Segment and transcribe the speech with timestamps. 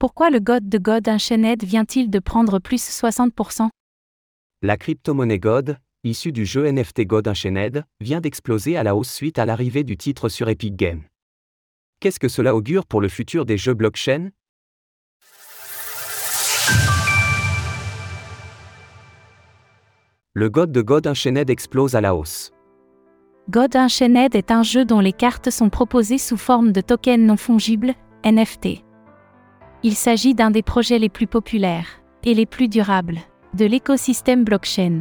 [0.00, 3.68] Pourquoi le God de God Unchained vient-il de prendre plus 60%
[4.62, 9.38] La crypto-monnaie God, issue du jeu NFT God Unchained, vient d'exploser à la hausse suite
[9.38, 11.02] à l'arrivée du titre sur Epic Games.
[12.00, 14.30] Qu'est-ce que cela augure pour le futur des jeux blockchain?
[20.32, 22.52] Le God de God Unchained explose à la hausse.
[23.50, 27.36] God Unchained est un jeu dont les cartes sont proposées sous forme de tokens non
[27.36, 27.92] fongibles,
[28.24, 28.82] NFT.
[29.82, 33.18] Il s'agit d'un des projets les plus populaires et les plus durables
[33.54, 35.00] de l'écosystème blockchain.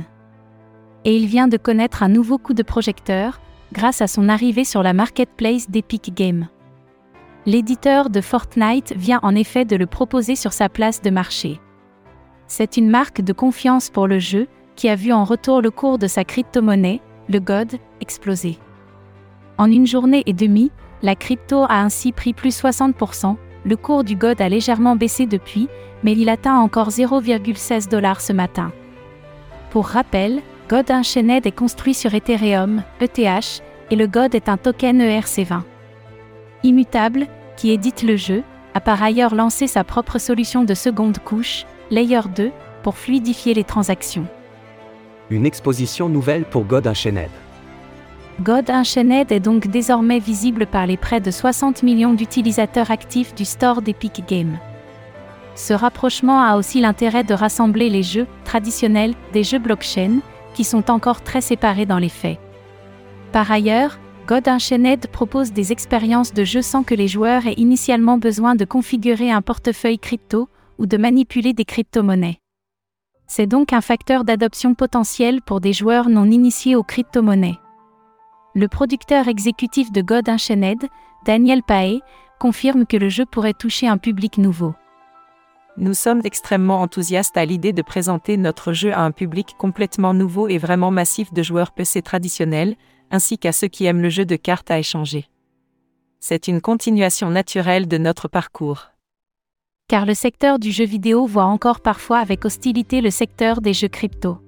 [1.04, 3.42] Et il vient de connaître un nouveau coup de projecteur
[3.74, 6.48] grâce à son arrivée sur la marketplace d'Epic Games.
[7.46, 11.60] L'éditeur de Fortnite vient en effet de le proposer sur sa place de marché.
[12.48, 15.98] C'est une marque de confiance pour le jeu qui a vu en retour le cours
[15.98, 18.58] de sa crypto-monnaie, le God, exploser.
[19.58, 23.36] En une journée et demie, la crypto a ainsi pris plus 60%,
[23.70, 25.70] le cours du God a légèrement baissé depuis,
[26.04, 28.72] mais il atteint encore 0,16 dollars ce matin.
[29.70, 33.62] Pour rappel, God Unchained est construit sur Ethereum, ETH,
[33.92, 35.62] et le God est un token ERC20.
[36.64, 41.66] Immutable, qui édite le jeu, a par ailleurs lancé sa propre solution de seconde couche,
[41.92, 44.26] Layer 2, pour fluidifier les transactions.
[45.30, 47.30] Une exposition nouvelle pour God Unchained.
[48.42, 53.44] God Unchained est donc désormais visible par les près de 60 millions d'utilisateurs actifs du
[53.44, 54.58] store d'Epic Games.
[55.56, 60.20] Ce rapprochement a aussi l'intérêt de rassembler les jeux traditionnels des jeux blockchain,
[60.54, 62.40] qui sont encore très séparés dans les faits.
[63.34, 68.18] Par ailleurs, God Unchained propose des expériences de jeu sans que les joueurs aient initialement
[68.18, 72.40] besoin de configurer un portefeuille crypto ou de manipuler des crypto-monnaies.
[73.28, 77.60] C'est donc un facteur d'adoption potentiel pour des joueurs non initiés aux crypto-monnaies.
[78.56, 80.88] Le producteur exécutif de God Unchained,
[81.24, 82.02] Daniel Pae,
[82.40, 84.74] confirme que le jeu pourrait toucher un public nouveau.
[85.78, 90.48] Nous sommes extrêmement enthousiastes à l'idée de présenter notre jeu à un public complètement nouveau
[90.48, 92.76] et vraiment massif de joueurs PC traditionnels,
[93.12, 95.28] ainsi qu'à ceux qui aiment le jeu de cartes à échanger.
[96.20, 98.88] C'est une continuation naturelle de notre parcours.
[99.88, 103.88] Car le secteur du jeu vidéo voit encore parfois avec hostilité le secteur des jeux
[103.88, 104.40] crypto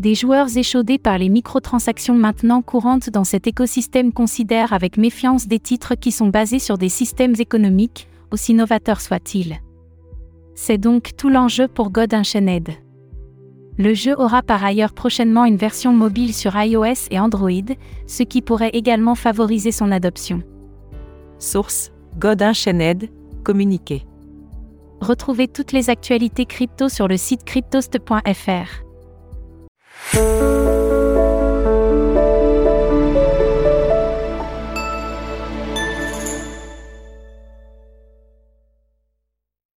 [0.00, 5.58] des joueurs échaudés par les microtransactions maintenant courantes dans cet écosystème considèrent avec méfiance des
[5.58, 9.60] titres qui sont basés sur des systèmes économiques, aussi novateurs soient-ils.
[10.54, 12.70] C'est donc tout l'enjeu pour God Unchained.
[13.76, 17.50] Le jeu aura par ailleurs prochainement une version mobile sur iOS et Android,
[18.06, 20.42] ce qui pourrait également favoriser son adoption.
[21.38, 23.10] Source God Unchained,
[23.44, 24.06] communiqué.
[25.02, 28.89] Retrouvez toutes les actualités crypto sur le site cryptost.fr.
[30.12, 30.59] Música